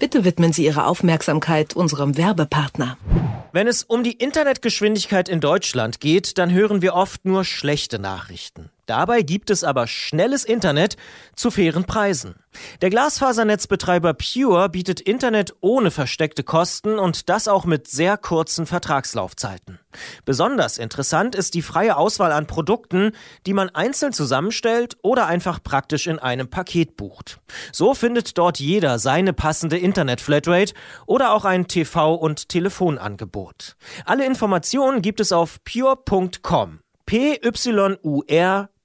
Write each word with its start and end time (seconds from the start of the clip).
Bitte 0.00 0.24
widmen 0.24 0.54
Sie 0.54 0.64
Ihre 0.64 0.86
Aufmerksamkeit 0.86 1.76
unserem 1.76 2.16
Werbepartner. 2.16 2.96
Wenn 3.52 3.66
es 3.66 3.82
um 3.82 4.02
die 4.02 4.12
Internetgeschwindigkeit 4.12 5.28
in 5.28 5.40
Deutschland 5.40 6.00
geht, 6.00 6.38
dann 6.38 6.50
hören 6.50 6.80
wir 6.80 6.94
oft 6.94 7.26
nur 7.26 7.44
schlechte 7.44 7.98
Nachrichten. 7.98 8.70
Dabei 8.90 9.22
gibt 9.22 9.50
es 9.50 9.62
aber 9.62 9.86
schnelles 9.86 10.44
Internet 10.44 10.96
zu 11.36 11.52
fairen 11.52 11.84
Preisen. 11.84 12.34
Der 12.82 12.90
Glasfasernetzbetreiber 12.90 14.14
Pure 14.14 14.68
bietet 14.68 15.00
Internet 15.00 15.54
ohne 15.60 15.92
versteckte 15.92 16.42
Kosten 16.42 16.98
und 16.98 17.28
das 17.28 17.46
auch 17.46 17.64
mit 17.64 17.86
sehr 17.86 18.16
kurzen 18.16 18.66
Vertragslaufzeiten. 18.66 19.78
Besonders 20.24 20.76
interessant 20.76 21.36
ist 21.36 21.54
die 21.54 21.62
freie 21.62 21.96
Auswahl 21.96 22.32
an 22.32 22.48
Produkten, 22.48 23.12
die 23.46 23.52
man 23.52 23.68
einzeln 23.68 24.12
zusammenstellt 24.12 24.96
oder 25.02 25.28
einfach 25.28 25.62
praktisch 25.62 26.08
in 26.08 26.18
einem 26.18 26.50
Paket 26.50 26.96
bucht. 26.96 27.38
So 27.70 27.94
findet 27.94 28.38
dort 28.38 28.58
jeder 28.58 28.98
seine 28.98 29.32
passende 29.32 29.78
Internet-Flatrate 29.78 30.74
oder 31.06 31.32
auch 31.32 31.44
ein 31.44 31.68
TV- 31.68 32.16
und 32.16 32.48
Telefonangebot. 32.48 33.76
Alle 34.04 34.26
Informationen 34.26 35.00
gibt 35.00 35.20
es 35.20 35.30
auf 35.30 35.62
pure.com. 35.62 36.80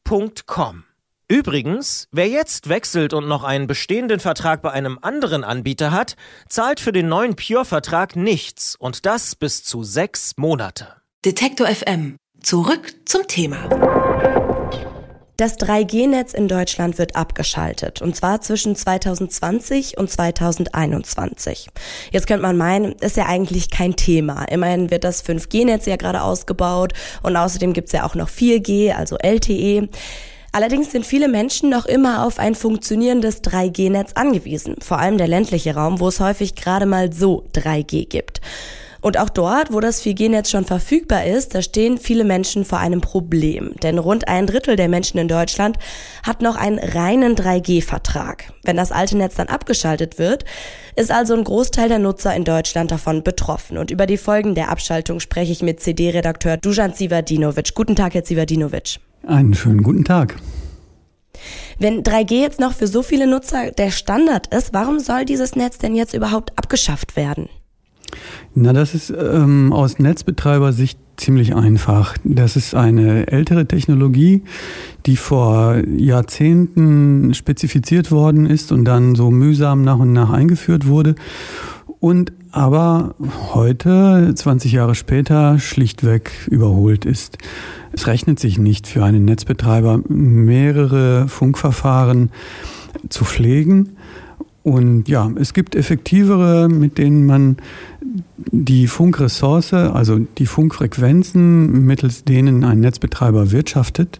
P-Y-U-R.com. 0.05 0.83
Übrigens, 1.27 2.07
wer 2.11 2.27
jetzt 2.27 2.69
wechselt 2.69 3.13
und 3.13 3.27
noch 3.27 3.43
einen 3.43 3.65
bestehenden 3.65 4.19
Vertrag 4.19 4.61
bei 4.61 4.71
einem 4.71 4.99
anderen 5.01 5.43
Anbieter 5.43 5.91
hat, 5.91 6.15
zahlt 6.47 6.79
für 6.79 6.91
den 6.91 7.09
neuen 7.09 7.35
Pure-Vertrag 7.35 8.15
nichts 8.15 8.75
und 8.75 9.07
das 9.07 9.35
bis 9.35 9.63
zu 9.63 9.83
sechs 9.83 10.33
Monate. 10.37 11.01
Detektor 11.25 11.67
FM. 11.67 12.17
Zurück 12.43 12.93
zum 13.05 13.27
Thema. 13.27 13.67
Das 15.37 15.57
3G-Netz 15.59 16.33
in 16.33 16.47
Deutschland 16.47 16.97
wird 16.97 17.17
abgeschaltet, 17.17 18.01
und 18.01 18.15
zwar 18.15 18.39
zwischen 18.39 18.73
2020 18.73 19.97
und 19.97 20.09
2021. 20.09 21.67
Jetzt 22.09 22.27
könnte 22.27 22.43
man 22.43 22.55
meinen, 22.55 22.93
ist 22.93 23.17
ja 23.17 23.25
eigentlich 23.25 23.69
kein 23.69 23.97
Thema. 23.97 24.45
Immerhin 24.45 24.91
wird 24.91 25.03
das 25.03 25.25
5G-Netz 25.25 25.87
ja 25.87 25.97
gerade 25.97 26.21
ausgebaut 26.21 26.93
und 27.21 27.35
außerdem 27.35 27.73
gibt's 27.73 27.91
ja 27.91 28.05
auch 28.05 28.15
noch 28.15 28.29
4G, 28.29 28.93
also 28.93 29.17
LTE. 29.17 29.89
Allerdings 30.53 30.91
sind 30.91 31.05
viele 31.05 31.27
Menschen 31.27 31.69
noch 31.69 31.85
immer 31.85 32.25
auf 32.25 32.39
ein 32.39 32.55
funktionierendes 32.55 33.43
3G-Netz 33.43 34.13
angewiesen, 34.13 34.77
vor 34.79 34.99
allem 34.99 35.17
der 35.17 35.27
ländliche 35.27 35.75
Raum, 35.75 35.99
wo 35.99 36.07
es 36.07 36.21
häufig 36.21 36.55
gerade 36.55 36.85
mal 36.85 37.11
so 37.11 37.45
3G 37.53 38.07
gibt. 38.07 38.39
Und 39.05 39.19
auch 39.19 39.29
dort, 39.29 39.71
wo 39.71 39.81
das 39.81 40.01
4G-Netz 40.01 40.49
schon 40.49 40.65
verfügbar 40.65 41.25
ist, 41.25 41.53
da 41.53 41.61
stehen 41.61 41.99
viele 41.99 42.23
Menschen 42.23 42.65
vor 42.65 42.79
einem 42.79 43.01
Problem. 43.01 43.75
Denn 43.83 43.99
rund 43.99 44.27
ein 44.27 44.47
Drittel 44.47 44.77
der 44.77 44.89
Menschen 44.89 45.19
in 45.19 45.27
Deutschland 45.27 45.77
hat 46.23 46.41
noch 46.41 46.55
einen 46.55 46.79
reinen 46.79 47.35
3G-Vertrag. 47.35 48.51
Wenn 48.63 48.77
das 48.77 48.91
alte 48.91 49.15
Netz 49.15 49.35
dann 49.35 49.47
abgeschaltet 49.47 50.17
wird, 50.17 50.43
ist 50.95 51.11
also 51.11 51.35
ein 51.35 51.43
Großteil 51.43 51.87
der 51.87 51.99
Nutzer 51.99 52.35
in 52.35 52.45
Deutschland 52.45 52.89
davon 52.89 53.21
betroffen. 53.21 53.77
Und 53.77 53.91
über 53.91 54.07
die 54.07 54.17
Folgen 54.17 54.55
der 54.55 54.71
Abschaltung 54.71 55.19
spreche 55.19 55.51
ich 55.51 55.61
mit 55.61 55.81
CD-Redakteur 55.81 56.57
Dusan 56.57 56.93
Sivadinovic. 56.93 57.75
Guten 57.75 57.95
Tag, 57.95 58.15
Herr 58.15 58.25
Sivadinovic. 58.25 58.97
Einen 59.27 59.53
schönen 59.53 59.83
guten 59.83 60.03
Tag. 60.03 60.35
Wenn 61.77 62.01
3G 62.01 62.41
jetzt 62.41 62.59
noch 62.59 62.73
für 62.73 62.87
so 62.87 63.03
viele 63.03 63.27
Nutzer 63.27 63.69
der 63.69 63.91
Standard 63.91 64.47
ist, 64.47 64.73
warum 64.73 64.99
soll 64.99 65.25
dieses 65.25 65.55
Netz 65.55 65.77
denn 65.77 65.93
jetzt 65.93 66.15
überhaupt 66.15 66.57
abgeschafft 66.57 67.15
werden? 67.15 67.49
Na, 68.53 68.73
das 68.73 68.93
ist 68.95 69.11
ähm, 69.11 69.73
aus 69.73 69.99
Netzbetreibersicht 69.99 70.99
ziemlich 71.17 71.55
einfach. 71.55 72.15
Das 72.23 72.55
ist 72.55 72.75
eine 72.75 73.27
ältere 73.27 73.67
Technologie, 73.67 74.43
die 75.05 75.17
vor 75.17 75.81
Jahrzehnten 75.97 77.33
spezifiziert 77.33 78.11
worden 78.11 78.45
ist 78.45 78.71
und 78.71 78.85
dann 78.85 79.15
so 79.15 79.31
mühsam 79.31 79.83
nach 79.83 79.99
und 79.99 80.13
nach 80.13 80.29
eingeführt 80.29 80.87
wurde 80.87 81.15
und 81.99 82.33
aber 82.51 83.15
heute, 83.53 84.31
20 84.33 84.71
Jahre 84.71 84.95
später, 84.95 85.59
schlichtweg 85.59 86.31
überholt 86.49 87.03
ist. 87.03 87.37
Es 87.91 88.07
rechnet 88.07 88.39
sich 88.39 88.57
nicht 88.57 88.87
für 88.87 89.03
einen 89.03 89.25
Netzbetreiber, 89.25 89.99
mehrere 90.07 91.27
Funkverfahren 91.27 92.31
zu 93.09 93.25
pflegen 93.25 93.97
und 94.65 95.07
ja, 95.07 95.29
es 95.35 95.53
gibt 95.53 95.75
effektivere, 95.75 96.67
mit 96.69 96.97
denen 96.97 97.27
man 97.27 97.57
die 98.35 98.87
Funkressource, 98.87 99.73
also 99.73 100.19
die 100.19 100.45
Funkfrequenzen, 100.45 101.85
mittels 101.85 102.23
denen 102.23 102.63
ein 102.63 102.79
Netzbetreiber 102.79 103.51
wirtschaftet, 103.51 104.19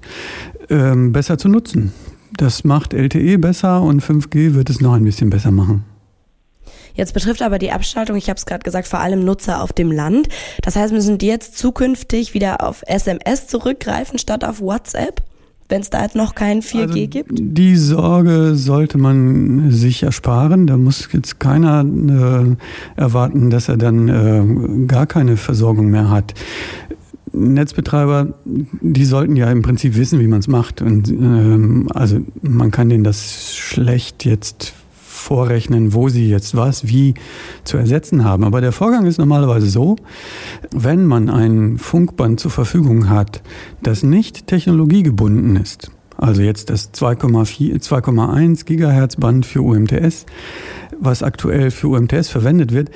ähm, 0.70 1.12
besser 1.12 1.38
zu 1.38 1.50
nutzen. 1.50 1.94
Das 2.38 2.64
macht 2.64 2.94
LTE 2.94 3.38
besser 3.38 3.82
und 3.82 4.02
5G 4.02 4.56
wird 4.56 4.70
es 4.70 4.82
noch 4.82 4.94
ein 4.94 5.04
bisschen 5.04 5.30
besser 5.30 5.52
machen. 5.52 5.86
Jetzt 6.96 7.14
betrifft 7.14 7.42
aber 7.42 7.60
die 7.60 7.72
Abschaltung, 7.72 8.16
ich 8.16 8.30
habe 8.30 8.38
es 8.38 8.46
gerade 8.46 8.64
gesagt, 8.64 8.88
vor 8.88 9.00
allem 9.00 9.24
Nutzer 9.26 9.62
auf 9.62 9.74
dem 9.74 9.92
Land. 9.92 10.30
Das 10.62 10.76
heißt, 10.76 10.94
müssen 10.94 11.18
die 11.18 11.28
jetzt 11.28 11.58
zukünftig 11.58 12.34
wieder 12.34 12.66
auf 12.66 12.84
SMS 12.88 13.48
zurückgreifen 13.48 14.18
statt 14.18 14.46
auf 14.46 14.62
WhatsApp? 14.62 15.22
Wenn 15.68 15.81
es 15.81 15.90
da 15.90 16.03
jetzt 16.03 16.16
noch 16.16 16.36
kein 16.36 16.62
4G 16.62 16.81
also 16.81 17.08
gibt? 17.08 17.31
Die 17.34 17.76
Sorge 17.76 18.56
sollte 18.56 18.98
man 18.98 19.72
sich 19.72 20.03
ersparen. 20.03 20.68
Da 20.68 20.78
muss 20.78 21.09
jetzt 21.12 21.40
keiner 21.40 21.84
äh, 21.84 23.00
erwarten, 23.00 23.50
dass 23.50 23.68
er 23.68 23.78
dann 23.78 24.08
äh, 24.08 24.86
gar 24.86 25.08
keine 25.08 25.38
Versorgung 25.38 25.90
mehr 25.90 26.09
hat. 26.09 26.36
Netzbetreiber, 27.34 28.36
die 28.46 29.06
sollten 29.06 29.36
ja 29.36 29.52
im 29.52 29.62
Prinzip 29.62 29.96
wissen, 29.96 30.20
wie 30.20 30.28
man 30.28 30.40
es 30.40 30.48
macht. 30.48 30.81
Und 30.81 31.09
ähm, 31.09 31.90
also 31.94 32.20
man 32.42 32.70
kann 32.70 32.90
denen 32.90 33.03
das 33.03 33.56
schlecht 33.56 34.24
jetzt 34.24 34.75
vorrechnen, 35.25 35.94
wo 35.94 36.08
sie 36.08 36.30
jetzt 36.30 36.56
was 36.56 36.88
wie 36.88 37.16
zu 37.63 37.78
ersetzen 37.78 38.24
haben. 38.24 38.44
Aber 38.44 38.62
der 38.62 38.72
Vorgang 38.72 39.08
ist 39.08 39.18
normalerweise 39.18 39.68
so, 39.68 39.96
wenn 40.72 41.06
man 41.06 41.30
ein 41.30 41.80
Funkband 41.80 42.40
zur 42.40 42.52
Verfügung 42.52 43.09
hat, 43.09 43.41
das 43.81 44.03
nicht 44.03 44.46
technologiegebunden 44.46 45.56
ist, 45.56 45.91
also 46.18 46.44
jetzt 46.44 46.69
das 46.69 46.94
2,1 46.94 48.66
Gigahertz 48.66 49.16
Band 49.16 49.46
für 49.46 49.62
UMTS, 49.62 50.25
was 51.00 51.24
aktuell 51.24 51.72
für 51.72 51.88
UMTS 51.90 52.30
verwendet 52.30 52.72
wird, 52.72 52.91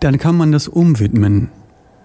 dann 0.00 0.18
kann 0.18 0.36
man 0.36 0.50
das 0.50 0.66
umwidmen. 0.66 1.50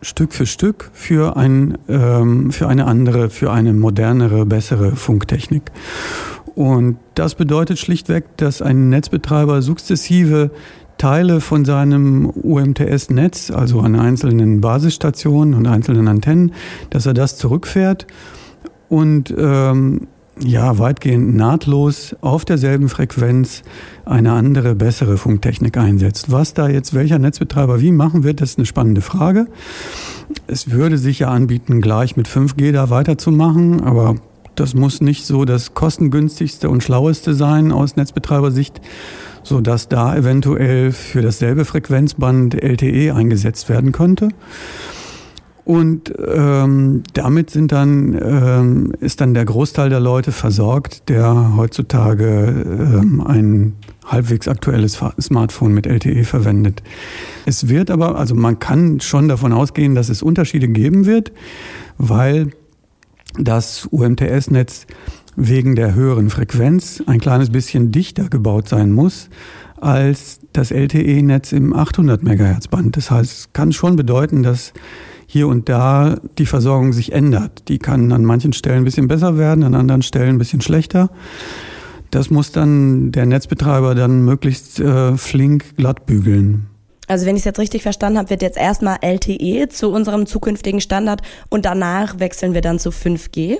Stück 0.01 0.33
für 0.33 0.45
Stück 0.45 0.91
für, 0.93 1.35
ein, 1.35 1.77
ähm, 1.87 2.51
für 2.51 2.67
eine 2.67 2.85
andere, 2.85 3.29
für 3.29 3.51
eine 3.51 3.73
modernere, 3.73 4.45
bessere 4.45 4.95
Funktechnik. 4.95 5.63
Und 6.59 6.97
das 7.15 7.35
bedeutet 7.35 7.79
schlichtweg, 7.79 8.35
dass 8.35 8.61
ein 8.61 8.89
Netzbetreiber 8.89 9.61
sukzessive 9.61 10.51
Teile 10.97 11.39
von 11.39 11.63
seinem 11.63 12.29
UMTS-Netz, 12.29 13.49
also 13.49 13.79
an 13.79 13.95
einzelnen 13.95 14.59
Basisstationen 14.59 15.53
und 15.53 15.67
einzelnen 15.67 16.09
Antennen, 16.09 16.51
dass 16.89 17.05
er 17.05 17.13
das 17.13 17.37
zurückfährt 17.37 18.07
und 18.89 19.33
ähm, 19.37 20.07
ja, 20.41 20.77
weitgehend 20.79 21.33
nahtlos 21.33 22.13
auf 22.19 22.43
derselben 22.43 22.89
Frequenz 22.89 23.63
eine 24.03 24.33
andere, 24.33 24.75
bessere 24.75 25.15
Funktechnik 25.15 25.77
einsetzt. 25.77 26.29
Was 26.29 26.55
da 26.55 26.67
jetzt 26.67 26.93
welcher 26.93 27.19
Netzbetreiber 27.19 27.79
wie 27.79 27.93
machen 27.93 28.25
wird, 28.25 28.41
das 28.41 28.49
ist 28.49 28.57
eine 28.57 28.65
spannende 28.65 28.99
Frage. 28.99 29.47
Es 30.47 30.71
würde 30.71 30.97
sich 30.97 31.19
ja 31.19 31.29
anbieten, 31.29 31.79
gleich 31.79 32.17
mit 32.17 32.27
5G 32.27 32.73
da 32.73 32.89
weiterzumachen, 32.89 33.81
aber 33.81 34.15
das 34.59 34.73
muss 34.73 35.01
nicht 35.01 35.25
so 35.25 35.45
das 35.45 35.73
kostengünstigste 35.73 36.69
und 36.69 36.83
schlaueste 36.83 37.33
sein 37.33 37.71
aus 37.71 37.95
Netzbetreibersicht, 37.95 38.81
so 39.43 39.61
dass 39.61 39.87
da 39.87 40.15
eventuell 40.15 40.91
für 40.91 41.21
dasselbe 41.21 41.65
Frequenzband 41.65 42.55
LTE 42.55 43.13
eingesetzt 43.15 43.69
werden 43.69 43.91
könnte. 43.91 44.29
Und 45.69 46.11
ähm, 46.35 47.03
damit 47.13 47.51
sind 47.51 47.71
dann, 47.71 48.19
ähm, 48.19 48.91
ist 49.01 49.21
dann 49.21 49.35
der 49.35 49.45
Großteil 49.45 49.89
der 49.89 49.99
Leute 49.99 50.31
versorgt, 50.31 51.09
der 51.09 51.55
heutzutage 51.55 52.65
ähm, 52.65 53.21
ein 53.21 53.73
halbwegs 54.03 54.47
aktuelles 54.47 54.99
Smartphone 55.21 55.73
mit 55.73 55.85
LTE 55.85 56.23
verwendet. 56.23 56.81
Es 57.45 57.69
wird 57.69 57.91
aber, 57.91 58.17
also 58.17 58.33
man 58.33 58.57
kann 58.57 58.99
schon 58.99 59.27
davon 59.27 59.53
ausgehen, 59.53 59.93
dass 59.93 60.09
es 60.09 60.23
Unterschiede 60.23 60.67
geben 60.67 61.05
wird, 61.05 61.31
weil 61.99 62.49
das 63.37 63.87
UMTS-Netz 63.91 64.87
wegen 65.35 65.75
der 65.75 65.93
höheren 65.93 66.29
Frequenz 66.29 67.01
ein 67.05 67.19
kleines 67.19 67.49
bisschen 67.49 67.91
dichter 67.91 68.29
gebaut 68.29 68.67
sein 68.67 68.91
muss 68.91 69.29
als 69.77 70.41
das 70.51 70.71
LTE-Netz 70.71 71.53
im 71.53 71.73
800 71.73 72.21
MHz 72.21 72.67
Band. 72.67 72.97
Das 72.97 73.11
heißt, 73.11 73.53
kann 73.53 73.71
schon 73.71 73.95
bedeuten, 73.95 74.43
dass 74.43 74.73
hier 75.25 75.47
und 75.47 75.69
da 75.69 76.17
die 76.37 76.45
Versorgung 76.45 76.91
sich 76.91 77.13
ändert. 77.13 77.69
Die 77.69 77.77
kann 77.77 78.11
an 78.11 78.25
manchen 78.25 78.51
Stellen 78.51 78.79
ein 78.79 78.85
bisschen 78.85 79.07
besser 79.07 79.37
werden, 79.37 79.63
an 79.63 79.75
anderen 79.75 80.01
Stellen 80.01 80.35
ein 80.35 80.37
bisschen 80.37 80.61
schlechter. 80.61 81.11
Das 82.11 82.31
muss 82.31 82.51
dann 82.51 83.11
der 83.11 83.27
Netzbetreiber 83.27 83.93
dann 83.93 84.25
möglichst 84.25 84.79
äh, 84.79 85.15
flink 85.15 85.77
glatt 85.77 86.05
bügeln. 86.05 86.65
Also 87.09 87.25
wenn 87.25 87.35
ich 87.35 87.41
es 87.41 87.45
jetzt 87.45 87.59
richtig 87.59 87.81
verstanden 87.81 88.19
habe, 88.19 88.29
wird 88.29 88.43
jetzt 88.43 88.57
erstmal 88.57 88.97
LTE 89.01 89.67
zu 89.69 89.89
unserem 89.89 90.27
zukünftigen 90.27 90.79
Standard 90.79 91.21
und 91.49 91.65
danach 91.65 92.19
wechseln 92.19 92.53
wir 92.53 92.61
dann 92.61 92.77
zu 92.77 92.91
5G? 92.91 93.57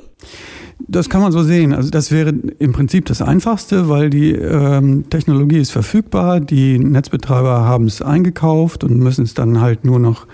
Das 0.88 1.10
kann 1.10 1.22
man 1.22 1.32
so 1.32 1.42
sehen. 1.42 1.74
Also 1.74 1.90
das 1.90 2.12
wäre 2.12 2.30
im 2.30 2.74
Prinzip 2.74 3.08
das 3.08 3.24
Einfachste, 3.24 3.90
weil 3.90 4.12
die 4.12 4.34
ähm, 4.34 5.10
Technologie 5.10 5.58
ist 5.58 5.72
verfügbar, 5.72 6.40
die 6.40 6.78
Netzbetreiber 6.78 7.66
haben 7.66 7.88
es 7.88 8.04
eingekauft 8.04 8.84
und 8.84 9.00
müssen 9.00 9.24
es 9.24 9.34
dann 9.34 9.60
halt 9.60 9.84
nur 9.84 9.98
noch 9.98 10.28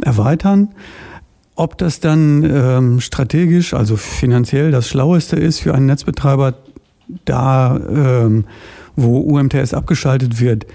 erweitern. 0.00 0.74
Ob 1.56 1.76
das 1.76 2.00
dann 2.00 2.42
ähm, 2.42 3.00
strategisch, 3.00 3.74
also 3.74 3.96
finanziell 3.96 4.70
das 4.70 4.88
Schlaueste 4.88 5.36
ist 5.36 5.60
für 5.60 5.74
einen 5.74 5.86
Netzbetreiber, 5.86 6.54
da 7.26 7.76
ähm, 7.76 8.46
wo 8.96 9.18
UMTS 9.18 9.74
abgeschaltet 9.74 10.40
wird, 10.40 10.66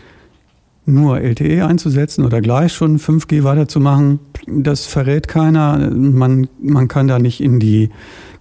nur 0.93 1.19
LTE 1.19 1.65
einzusetzen 1.65 2.25
oder 2.25 2.41
gleich 2.41 2.73
schon 2.73 2.99
5G 2.99 3.43
weiterzumachen, 3.43 4.19
das 4.47 4.85
verrät 4.85 5.27
keiner. 5.27 5.89
Man, 5.91 6.47
man 6.61 6.87
kann 6.87 7.07
da 7.07 7.19
nicht 7.19 7.41
in 7.41 7.59
die 7.59 7.89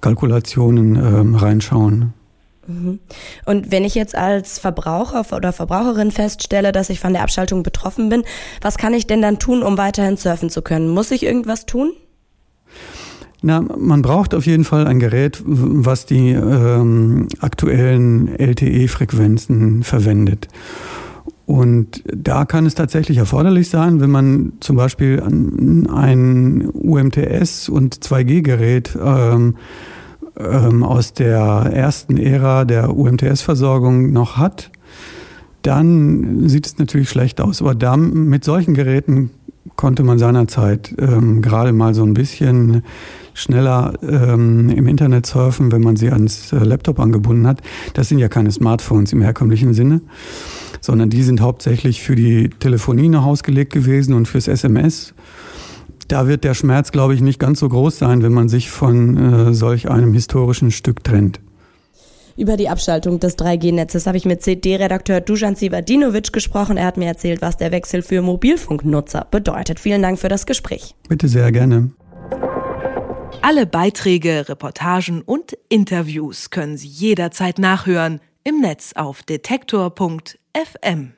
Kalkulationen 0.01 0.97
ähm, 0.97 1.35
reinschauen. 1.35 2.13
Mhm. 2.67 3.01
Und 3.47 3.73
wenn 3.73 3.85
ich 3.85 3.95
jetzt 3.95 4.15
als 4.15 4.59
Verbraucher 4.59 5.25
oder 5.35 5.53
Verbraucherin 5.53 6.11
feststelle, 6.11 6.73
dass 6.73 6.91
ich 6.91 7.01
von 7.01 7.13
der 7.13 7.23
Abschaltung 7.23 7.63
betroffen 7.63 8.09
bin, 8.09 8.23
was 8.61 8.77
kann 8.77 8.95
ich 8.95 9.07
denn 9.07 9.23
dann 9.23 9.39
tun, 9.39 9.63
um 9.63 9.79
weiterhin 9.79 10.17
surfen 10.17 10.51
zu 10.51 10.63
können? 10.63 10.89
Muss 10.89 11.11
ich 11.11 11.25
irgendwas 11.25 11.67
tun? 11.67 11.93
Na, 13.41 13.61
man 13.61 14.03
braucht 14.03 14.35
auf 14.35 14.47
jeden 14.47 14.65
Fall 14.65 14.87
ein 14.87 14.99
Gerät, 14.99 15.41
was 15.45 16.07
die 16.07 16.31
ähm, 16.31 17.29
aktuellen 17.39 18.29
LTE-Frequenzen 18.37 19.85
verwendet. 19.85 20.49
Und 21.49 22.05
da 22.05 22.45
kann 22.45 22.67
es 22.67 22.75
tatsächlich 22.75 23.17
erforderlich 23.17 23.71
sein, 23.71 24.03
wenn 24.03 24.11
man 24.11 24.53
zum 24.61 24.77
Beispiel 24.77 25.23
ein 25.23 26.69
UMTS 26.71 27.71
und 27.71 27.95
2G-Gerät 27.95 28.99
ähm, 29.03 29.57
ähm, 30.37 30.83
aus 30.83 31.15
der 31.15 31.39
ersten 31.73 32.19
Ära 32.19 32.67
der 32.67 32.95
UMTS-Versorgung 32.95 34.13
noch 34.13 34.37
hat, 34.37 34.71
dann 35.63 36.51
sieht 36.51 36.67
es 36.67 36.77
natürlich 36.77 37.09
schlecht 37.09 37.41
aus. 37.41 37.63
Aber 37.63 37.75
da, 37.75 37.97
mit 37.97 38.45
solchen 38.45 38.75
Geräten 38.75 39.31
konnte 39.75 40.03
man 40.03 40.19
seinerzeit 40.19 40.95
ähm, 40.99 41.41
gerade 41.41 41.73
mal 41.73 41.95
so 41.95 42.03
ein 42.03 42.13
bisschen 42.13 42.83
schneller 43.33 43.95
ähm, 44.03 44.69
im 44.69 44.87
Internet 44.87 45.25
surfen, 45.25 45.73
wenn 45.73 45.81
man 45.81 45.97
sie 45.97 46.11
ans 46.11 46.53
äh, 46.53 46.59
Laptop 46.59 47.01
angebunden 47.01 47.47
hat. 47.47 47.63
Das 47.95 48.11
sind 48.11 48.19
ja 48.19 48.29
keine 48.29 48.51
Smartphones 48.51 49.15
im 49.15 49.23
herkömmlichen 49.23 49.73
Sinne 49.73 50.03
sondern 50.81 51.11
die 51.11 51.23
sind 51.23 51.41
hauptsächlich 51.41 52.03
für 52.03 52.15
die 52.15 52.51
Telefonie 52.51 53.09
nach 53.09 53.25
Haus 53.25 53.43
gelegt 53.43 53.73
gewesen 53.73 54.15
und 54.15 54.27
fürs 54.27 54.49
SMS. 54.49 55.15
Da 56.09 56.27
wird 56.27 56.45
der 56.45 56.55
Schmerz, 56.55 56.91
glaube 56.91 57.15
ich, 57.15 57.21
nicht 57.21 57.39
ganz 57.39 57.61
so 57.61 57.69
groß 57.69 57.99
sein, 57.99 58.23
wenn 58.23 58.33
man 58.33 58.49
sich 58.49 58.71
von 58.71 59.49
äh, 59.49 59.55
solch 59.55 59.91
einem 59.91 60.15
historischen 60.15 60.71
Stück 60.71 61.05
trennt. 61.05 61.41
Über 62.39 62.57
die 62.57 62.69
Abschaltung 62.69 63.19
des 63.19 63.37
3G-Netzes 63.37 64.07
habe 64.07 64.17
ich 64.17 64.25
mit 64.25 64.43
CD-Redakteur 64.43 65.21
Dusan 65.21 65.57
Sivadinovic 65.57 66.33
gesprochen. 66.33 66.77
Er 66.77 66.87
hat 66.87 66.97
mir 66.97 67.07
erzählt, 67.07 67.43
was 67.43 67.57
der 67.57 67.73
Wechsel 67.73 68.01
für 68.01 68.23
Mobilfunknutzer 68.23 69.27
bedeutet. 69.29 69.81
Vielen 69.81 70.03
Dank 70.03 70.21
für 70.21 70.29
das 70.29 70.47
Gespräch. 70.47 70.95
Bitte 71.09 71.27
sehr 71.27 71.51
gerne. 71.51 71.91
Alle 73.43 73.67
Beiträge, 73.67 74.49
Reportagen 74.49 75.23
und 75.23 75.59
Interviews 75.69 76.51
können 76.51 76.77
Sie 76.77 76.87
jederzeit 76.87 77.59
nachhören 77.59 78.21
im 78.45 78.61
Netz 78.61 78.93
auf 78.95 79.23
FM. 80.59 81.18